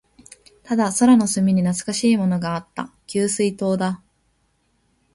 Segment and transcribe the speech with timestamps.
[0.63, 2.91] ただ、空の隅に懐かしいものがあった。
[3.05, 4.01] 給水塔だ。